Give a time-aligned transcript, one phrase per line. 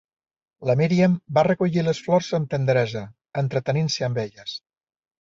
[0.69, 3.07] La Míriam va recollir les flors amb tendresa,
[3.45, 4.61] entretenint-se amb elles.